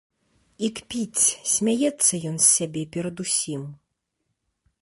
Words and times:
І 0.67 0.69
кпіць, 0.79 1.25
смяецца 1.53 2.13
ён 2.31 2.35
з 2.47 2.49
сябе 2.55 2.83
перадусім. 2.97 3.61